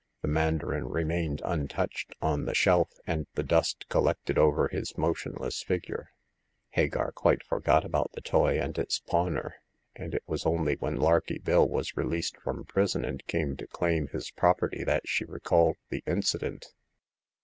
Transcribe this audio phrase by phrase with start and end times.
[0.23, 6.09] The mandarin remained untouched on the shelf, and the dust collected over his motionless figure.
[6.71, 9.57] Hagar quite forgot about the toy and its pawner;
[9.95, 14.07] and it was only when Larky Bill was released from prison and came to claim
[14.07, 16.73] his property that she recalled the incident.